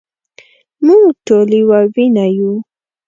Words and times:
مونږ 0.85 1.05
ټول 1.27 1.47
يوه 1.61 1.79
وينه 1.93 2.25
يو 2.37 2.51